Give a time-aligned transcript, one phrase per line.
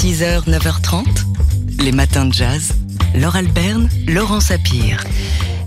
[0.00, 1.04] 6h, 9h30,
[1.84, 2.72] les matins de jazz.
[3.14, 5.04] Laure Alberne, Laurent Sapir.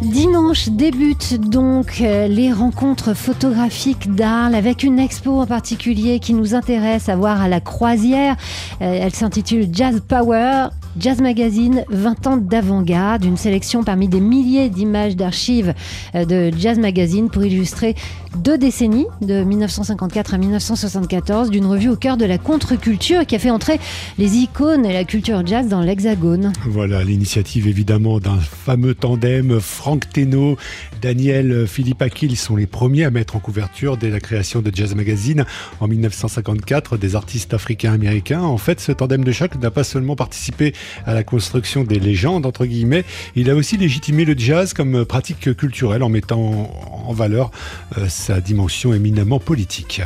[0.00, 6.54] Dimanche débutent donc euh, les rencontres photographiques d'Arles avec une expo en particulier qui nous
[6.54, 8.36] intéresse à voir à la croisière.
[8.80, 10.68] Euh, Elle s'intitule Jazz Power.
[10.98, 15.72] Jazz Magazine, 20 ans d'avant-garde, une sélection parmi des milliers d'images d'archives
[16.14, 17.94] euh, de Jazz Magazine pour illustrer
[18.36, 23.38] deux décennies, de 1954 à 1974, d'une revue au cœur de la contre-culture qui a
[23.38, 23.78] fait entrer
[24.18, 26.52] les icônes et la culture jazz dans l'Hexagone.
[26.66, 30.56] Voilà l'initiative évidemment d'un fameux tandem Franck Teno,
[31.02, 34.94] Daniel Philippe Akil sont les premiers à mettre en couverture dès la création de Jazz
[34.94, 35.44] Magazine
[35.80, 38.42] en 1954 des artistes africains-américains.
[38.42, 40.72] En fait, ce tandem de choc n'a pas seulement participé
[41.06, 43.04] à la construction des légendes entre guillemets,
[43.36, 46.70] il a aussi légitimé le jazz comme pratique culturelle en mettant
[47.06, 47.50] en valeur
[47.98, 50.02] euh, sa dimension éminemment politique.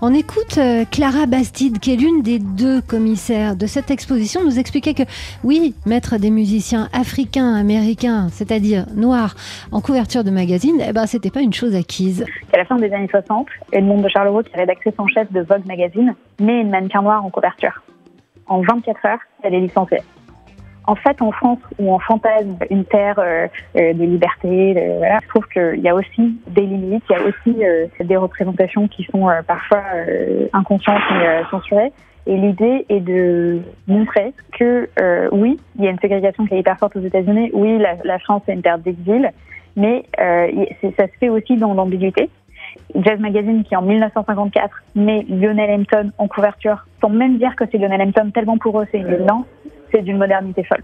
[0.00, 4.58] On écoute euh, Clara Bastide, qui est l'une des deux commissaires de cette exposition, nous
[4.58, 5.02] expliquer que
[5.44, 9.34] oui, mettre des musiciens africains, américains, c'est-à-dire noirs,
[9.72, 12.24] en couverture de magazine, eh ben, c'était pas une chose acquise.
[12.52, 15.40] À la fin des années 60, Edmond de Charleroi, qui est rédactrice en chef de
[15.40, 17.82] Vogue Magazine, met une mannequin noire en couverture.
[18.46, 19.98] En 24 heures, elle est licenciée.
[20.88, 25.18] En fait, en France, où on fantasme une terre euh, euh, de liberté, de- voilà,
[25.22, 28.88] je trouve qu'il y a aussi des limites, il y a aussi euh, des représentations
[28.88, 31.92] qui sont euh, parfois euh, inconscientes et censurées.
[32.26, 34.88] Et l'idée est de montrer que
[35.32, 37.50] oui, il y a une ségrégation qui est hyper forte aux États-Unis.
[37.52, 39.30] Oui, la, la France est une terre d'exil,
[39.76, 42.28] mais ça se fait aussi dans l'ambiguïté.
[42.94, 47.78] Jazz Magazine qui en 1954 met Lionel Hampton en couverture, sans même dire que c'est
[47.78, 49.46] Lionel Hampton, tellement pour eux c'est une évidence,
[49.92, 50.82] c'est d'une modernité folle.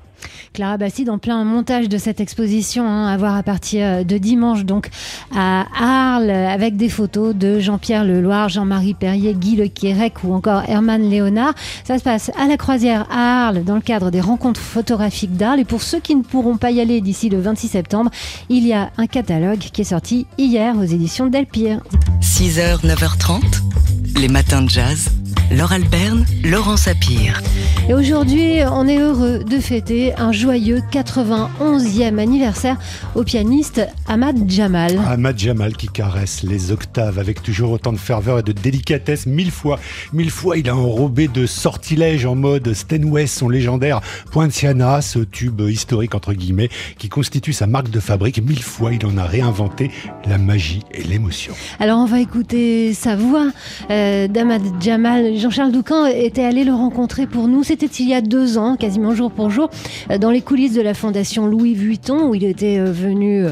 [0.52, 4.64] Clara Bastide en plein montage de cette exposition hein, à voir à partir de dimanche
[4.64, 4.88] donc
[5.36, 10.62] à Arles avec des photos de Jean-Pierre Leloir, Jean-Marie Perrier, Guy Le Quérec ou encore
[10.68, 11.54] Herman Léonard.
[11.84, 15.60] Ça se passe à la croisière à Arles dans le cadre des rencontres photographiques d'Arles
[15.60, 18.10] et pour ceux qui ne pourront pas y aller d'ici le 26 septembre,
[18.48, 21.80] il y a un catalogue qui est sorti hier aux éditions Delpire.
[22.20, 25.23] 6h, 9h30, les matins de jazz.
[25.50, 27.40] Laure Alberne, Laurent Sapir.
[27.88, 32.78] Et aujourd'hui, on est heureux de fêter un joyeux 91e anniversaire
[33.14, 34.98] au pianiste Ahmad Jamal.
[35.06, 39.26] Ahmad Jamal qui caresse les octaves avec toujours autant de ferveur et de délicatesse.
[39.26, 39.78] Mille fois,
[40.14, 44.00] mille fois, il a enrobé de sortilèges en mode Stenway, son légendaire
[44.30, 48.42] Poinciana, ce tube historique entre guillemets qui constitue sa marque de fabrique.
[48.42, 49.90] Mille fois, il en a réinventé
[50.26, 51.52] la magie et l'émotion.
[51.80, 53.50] Alors on va écouter sa voix
[53.90, 55.33] euh, d'Ahmad Jamal.
[55.38, 57.62] Jean-Charles Doucan était allé le rencontrer pour nous.
[57.62, 59.70] C'était il y a deux ans, quasiment jour pour jour,
[60.10, 63.46] euh, dans les coulisses de la fondation Louis Vuitton, où il était euh, venu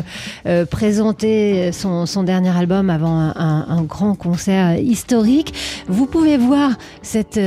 [0.46, 5.54] euh, présenter son, dernier album avant un, grand concert historique.
[5.88, 6.72] Vous pouvez voir
[7.02, 7.38] cet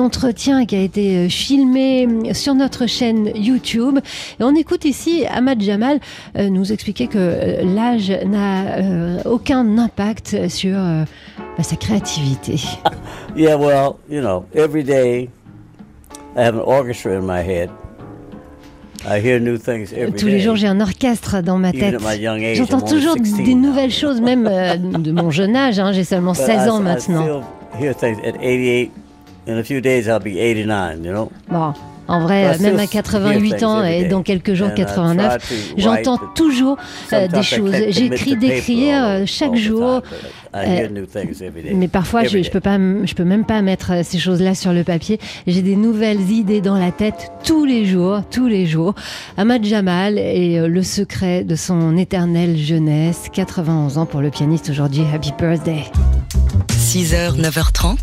[0.00, 3.98] entretien qui a été filmé sur notre chaîne YouTube.
[4.40, 6.00] Et on écoute ici Ahmad Jamal
[6.36, 10.78] nous expliquer que l'âge n'a aucun impact sur
[11.56, 12.60] bah, sa créativité.
[13.36, 15.30] Yeah, well, you know, every day
[16.36, 17.70] I have an orchestra in my head.
[19.08, 21.96] I hear new things every Tous les jours, j'ai un orchestre dans ma tête.
[22.54, 25.78] J'entends toujours 16 des nouvelles choses, même euh, de mon jeune âge.
[25.80, 25.92] hein.
[25.92, 27.22] J'ai seulement But 16 I- ans maintenant.
[27.22, 27.42] still
[27.80, 28.92] hear things at 88.
[29.48, 31.32] In a few days, I'll be 89, you know?
[31.50, 31.72] Bon,
[32.08, 34.84] en vrai, I euh, même à 88 hear ans et dans quelques jours And I
[34.84, 36.76] 89, try to j'entends toujours
[37.12, 37.74] euh, des choses.
[37.90, 40.02] J'écris all- euh, chaque jour.
[40.02, 40.10] time,
[40.52, 41.72] but I hear new things every day.
[41.74, 42.52] Mais parfois, je, Every je day.
[42.52, 45.18] peux pas, m- je peux même pas mettre ces choses-là sur le papier.
[45.46, 48.94] J'ai des nouvelles idées dans la tête tous les jours, tous les jours.
[49.38, 53.28] Ahmad Jamal et le secret de son éternelle jeunesse.
[53.32, 55.04] 91 ans pour le pianiste aujourd'hui.
[55.14, 55.84] Happy birthday.
[56.76, 57.96] 6h, 9h30,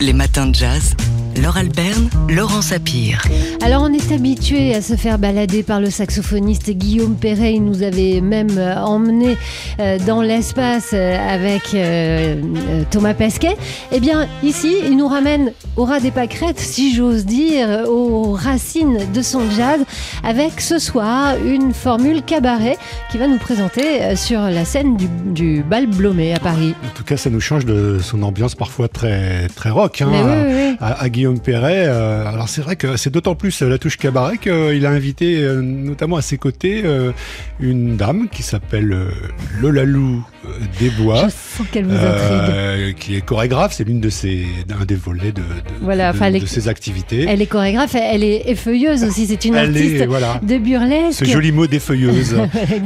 [0.00, 0.94] les matins de jazz.
[1.40, 3.22] Laure Alberne, Laurent Sapir.
[3.62, 7.54] Alors on est habitué à se faire balader par le saxophoniste Guillaume Perret.
[7.54, 9.36] Il nous avait même euh, emmené
[9.80, 11.74] euh, dans l'espace euh, avec
[12.90, 13.56] Thomas Pesquet.
[13.92, 18.98] Eh bien ici, il nous ramène au ras des pâquerettes, si j'ose dire, aux racines
[19.14, 19.80] de son jazz,
[20.22, 22.76] avec ce soir une formule cabaret
[23.10, 26.74] qui va nous présenter sur la scène du, du bal Blomet à Paris.
[26.84, 30.02] En tout cas, ça nous change de son ambiance parfois très très rock.
[30.02, 30.08] hein.
[30.10, 30.76] Mais oui, oui, oui.
[30.80, 31.84] à, à Guillaume Perret.
[31.86, 35.38] euh, alors c'est vrai que c'est d'autant plus euh, la touche cabaret qu'il a invité
[35.42, 37.12] euh, notamment à ses côtés euh,
[37.60, 39.10] une dame qui s'appelle euh,
[39.60, 40.48] Lola Lou euh,
[40.80, 41.26] Desbois.
[41.26, 42.54] Je sens qu'elle vous intrigue.
[42.54, 45.46] euh, qui est chorégraphe, c'est l'une de ses, d'un des volets de, de,
[45.80, 47.26] Voilà, elle ses activités.
[47.28, 49.26] Elle est chorégraphe, elle est effeuilleuse aussi.
[49.26, 51.24] C'est une artiste est, voilà, de burlesque.
[51.24, 52.36] ce joli mot défeuilleuse.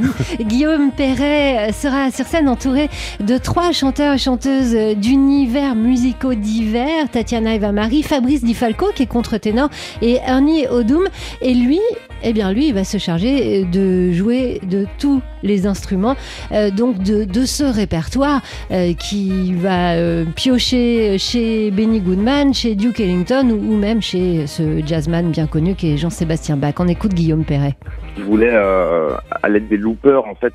[0.41, 7.55] Guillaume Perret sera sur scène entouré de trois chanteurs et chanteuses d'univers musicaux divers Tatiana
[7.55, 9.69] Eva Marie, Fabrice Fabrice Di Falco qui est contre-ténor
[10.01, 11.05] et Ernie Odum.
[11.41, 11.79] Et lui,
[12.23, 16.17] eh bien lui, il va se charger de jouer de tous les instruments,
[16.51, 18.41] euh, donc de, de, ce répertoire
[18.71, 24.45] euh, qui va euh, piocher chez Benny Goodman, chez Duke Ellington ou, ou, même chez
[24.45, 26.73] ce jazzman bien connu qui est Jean-Sébastien Bach.
[26.79, 27.77] On écoute Guillaume Perret.
[28.17, 30.53] Je voulais, à l'aide des loopers, en fait,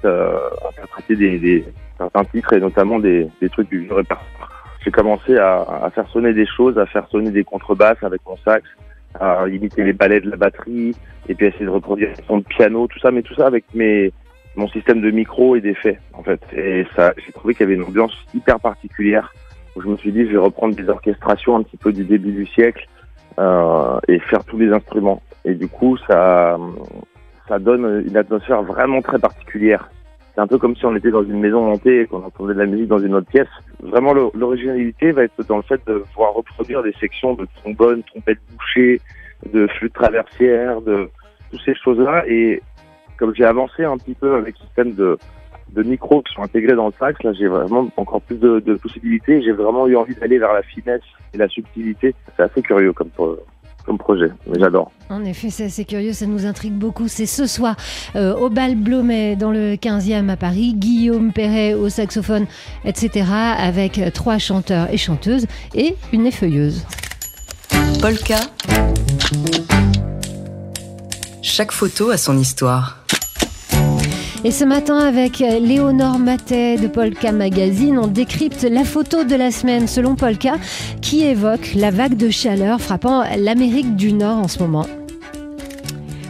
[0.69, 1.65] interpréter des, des,
[1.97, 4.51] certains titres et notamment des, des trucs du répertoire.
[4.84, 8.69] J'ai commencé à, faire sonner des choses, à faire sonner des contrebasses avec mon sax,
[9.19, 10.94] à imiter les ballets de la batterie,
[11.29, 13.64] et puis essayer de reproduire le son de piano, tout ça, mais tout ça avec
[13.75, 14.12] mes
[14.55, 16.40] mon système de micro et d'effets en fait.
[16.52, 19.32] Et ça, j'ai trouvé qu'il y avait une ambiance hyper particulière.
[19.81, 22.46] je me suis dit, je vais reprendre des orchestrations un petit peu du début du
[22.46, 22.87] siècle
[23.38, 25.23] euh, et faire tous les instruments.
[25.44, 26.58] Et du coup, ça,
[27.49, 29.90] ça donne une atmosphère vraiment très particulière.
[30.34, 32.58] C'est un peu comme si on était dans une maison hantée et qu'on entendait de
[32.58, 33.49] la musique dans une autre pièce.
[33.82, 38.38] Vraiment, l'originalité va être dans le fait de pouvoir reproduire des sections de trombone, trompette
[38.50, 39.00] bouchée,
[39.52, 41.11] de flûte traversière, de
[41.50, 42.25] toutes ces choses-là.
[42.29, 42.62] Et
[43.19, 45.19] comme j'ai avancé un petit peu avec le système de,
[45.69, 48.75] de micros qui sont intégrés dans le sax, là j'ai vraiment encore plus de, de
[48.76, 49.43] possibilités.
[49.43, 51.02] J'ai vraiment eu envie d'aller vers la finesse
[51.35, 52.14] et la subtilité.
[52.37, 53.11] C'est assez curieux comme,
[53.84, 54.90] comme projet, mais j'adore.
[55.11, 57.08] En effet, c'est assez curieux, ça nous intrigue beaucoup.
[57.08, 57.76] C'est ce soir
[58.17, 62.46] euh, au Bal Blomet dans le 15e à Paris, Guillaume Perret au saxophone,
[62.84, 63.26] etc.
[63.58, 66.84] avec trois chanteurs et chanteuses et une effeuilleuse.
[68.00, 68.40] Polka.
[71.43, 73.02] Chaque photo a son histoire.
[74.44, 79.53] Et ce matin, avec Léonore Matet de Polka Magazine, on décrypte la photo de la
[79.53, 80.55] semaine selon Polka
[81.00, 84.87] qui évoque la vague de chaleur frappant l'Amérique du Nord en ce moment.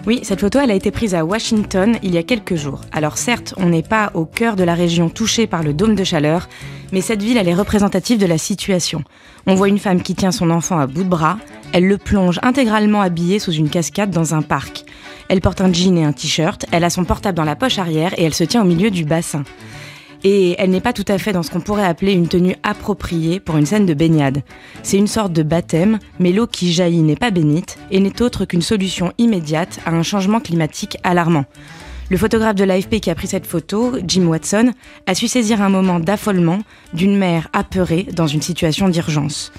[0.07, 2.83] Oui, cette photo, elle a été prise à Washington il y a quelques jours.
[2.93, 6.05] Alors certes, on n'est pas au cœur de la région touchée par le dôme de
[6.05, 6.51] chaleur,
[6.93, 9.03] mais cette ville, elle est représentative de la situation.
[9.47, 11.39] On voit une femme qui tient son enfant à bout de bras,
[11.73, 14.85] elle le plonge intégralement habillé sous une cascade dans un parc.
[15.29, 18.13] Elle porte un jean et un t-shirt, elle a son portable dans la poche arrière
[18.19, 19.43] et elle se tient au milieu du bassin.
[20.25, 23.41] Et elle n'est pas tout à fait dans ce qu'on pourrait appeler une tenue appropriée
[23.41, 24.43] pour une scène de baignade.
[24.83, 28.45] C'est une sorte de baptême, mais l'eau qui jaillit n'est pas bénite et n'est autre
[28.45, 31.47] qu'une solution immédiate à un changement climatique alarmant.
[32.11, 34.73] Le photographe de l'AFP qui a pris cette photo, Jim Watson,
[35.07, 36.61] a su saisir un moment d'affolement
[36.93, 39.53] d'une mère apeurée dans une situation d'urgence.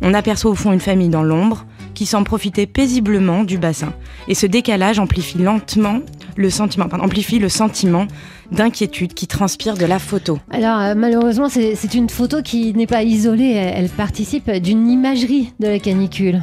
[0.00, 3.92] On aperçoit au fond une famille dans l'ombre, qui semble profiter paisiblement du bassin.
[4.28, 6.00] Et ce décalage amplifie lentement
[6.36, 8.06] le sentiment, amplifie le sentiment
[8.50, 10.38] d'inquiétude qui transpire de la photo.
[10.50, 15.68] Alors euh, malheureusement, c'est une photo qui n'est pas isolée, elle, participe d'une imagerie de
[15.68, 16.42] la canicule.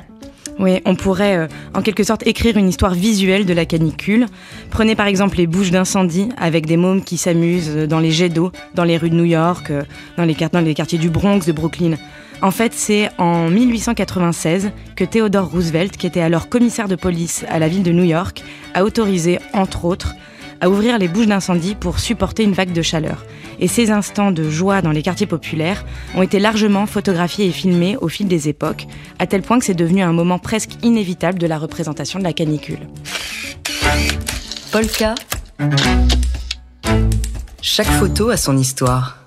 [0.59, 4.25] Oui, on pourrait euh, en quelque sorte écrire une histoire visuelle de la canicule.
[4.69, 8.51] Prenez par exemple les bouches d'incendie avec des mômes qui s'amusent dans les jets d'eau,
[8.75, 9.83] dans les rues de New York, euh,
[10.17, 11.95] dans les, dans les quartiers du Bronx, de Brooklyn.
[12.41, 17.59] En fait, c'est en 1896 que Theodore Roosevelt, qui était alors commissaire de police à
[17.59, 20.13] la ville de New York, a autorisé, entre autres,
[20.61, 23.25] à ouvrir les bouches d'incendie pour supporter une vague de chaleur.
[23.59, 25.85] Et ces instants de joie dans les quartiers populaires
[26.15, 28.87] ont été largement photographiés et filmés au fil des époques,
[29.19, 32.33] à tel point que c'est devenu un moment presque inévitable de la représentation de la
[32.33, 32.79] canicule.
[34.71, 35.15] Polka.
[37.61, 39.19] Chaque photo a son histoire.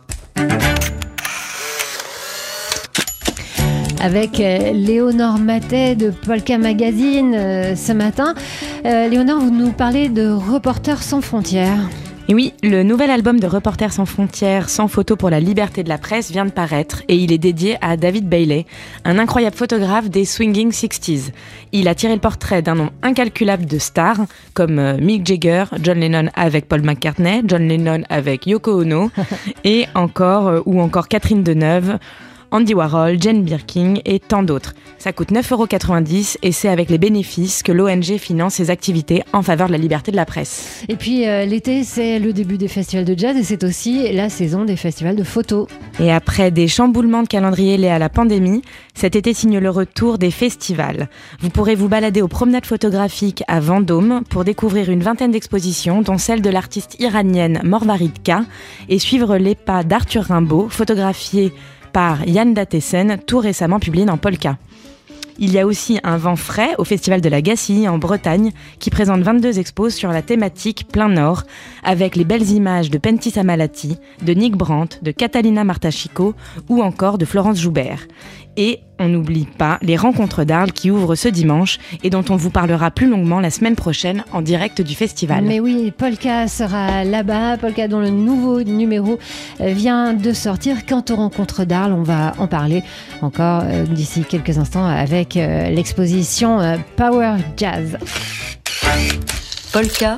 [4.02, 8.34] avec euh, Léonore Matet de Polka Magazine euh, ce matin.
[8.84, 11.88] Euh, Léonore, vous nous parlez de Reporters sans frontières.
[12.28, 15.88] Et oui, le nouvel album de Reporters sans frontières, sans photo pour la liberté de
[15.88, 18.66] la presse, vient de paraître et il est dédié à David Bailey,
[19.04, 21.30] un incroyable photographe des Swinging 60s.
[21.70, 24.22] Il a tiré le portrait d'un nombre incalculable de stars
[24.52, 29.12] comme Mick Jagger, John Lennon avec Paul McCartney, John Lennon avec Yoko Ono
[29.64, 31.98] et encore ou encore Catherine Deneuve.
[32.52, 34.74] Andy Warhol, Jane Birkin et tant d'autres.
[34.98, 39.68] Ça coûte 9,90€ et c'est avec les bénéfices que l'ONG finance ses activités en faveur
[39.68, 40.84] de la liberté de la presse.
[40.90, 44.28] Et puis euh, l'été, c'est le début des festivals de jazz et c'est aussi la
[44.28, 45.66] saison des festivals de photos.
[45.98, 48.60] Et après des chamboulements de calendrier liés à la pandémie,
[48.94, 51.08] cet été signe le retour des festivals.
[51.40, 56.18] Vous pourrez vous balader aux promenades photographiques à Vendôme pour découvrir une vingtaine d'expositions, dont
[56.18, 58.44] celle de l'artiste iranienne Morvarid K,
[58.90, 61.52] et suivre les pas d'Arthur Rimbaud, photographié
[61.92, 64.56] par Yann Datessen, tout récemment publié dans Polka.
[65.38, 68.90] Il y a aussi un vent frais au Festival de la Gacilly en Bretagne qui
[68.90, 71.44] présente 22 expos sur la thématique plein nord
[71.82, 76.34] avec les belles images de Pentti Samalati, de Nick Brandt, de Catalina Martachico
[76.68, 78.06] ou encore de Florence Joubert.
[78.56, 82.50] Et on n'oublie pas les rencontres d'Arles qui ouvrent ce dimanche et dont on vous
[82.50, 85.44] parlera plus longuement la semaine prochaine en direct du festival.
[85.44, 89.18] Mais oui, Polka sera là-bas, Polka dont le nouveau numéro
[89.60, 90.86] euh, vient de sortir.
[90.86, 92.82] Quant aux rencontres d'Arles, on va en parler
[93.20, 96.58] encore euh, d'ici quelques instants avec euh, l'exposition
[96.96, 97.98] Power Jazz.
[99.72, 100.14] Polka.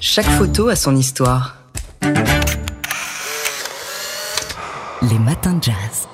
[0.00, 1.56] Chaque photo a son histoire.
[5.02, 6.08] Les matins de jazz.